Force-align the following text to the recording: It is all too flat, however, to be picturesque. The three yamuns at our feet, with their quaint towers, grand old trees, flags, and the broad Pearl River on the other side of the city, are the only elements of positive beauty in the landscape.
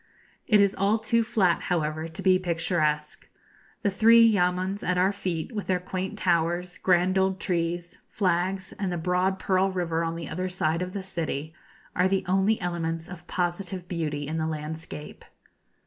It 0.47 0.59
is 0.59 0.73
all 0.73 0.97
too 0.97 1.23
flat, 1.23 1.61
however, 1.61 2.07
to 2.07 2.21
be 2.23 2.39
picturesque. 2.39 3.29
The 3.83 3.91
three 3.91 4.23
yamuns 4.27 4.81
at 4.81 4.97
our 4.97 5.11
feet, 5.11 5.51
with 5.51 5.67
their 5.67 5.79
quaint 5.79 6.17
towers, 6.17 6.79
grand 6.79 7.19
old 7.19 7.39
trees, 7.39 7.99
flags, 8.09 8.73
and 8.79 8.91
the 8.91 8.97
broad 8.97 9.37
Pearl 9.37 9.71
River 9.71 10.03
on 10.03 10.15
the 10.15 10.27
other 10.27 10.49
side 10.49 10.81
of 10.81 10.93
the 10.93 11.03
city, 11.03 11.53
are 11.95 12.07
the 12.07 12.25
only 12.27 12.59
elements 12.59 13.07
of 13.07 13.27
positive 13.27 13.87
beauty 13.87 14.27
in 14.27 14.39
the 14.39 14.47
landscape. 14.47 15.23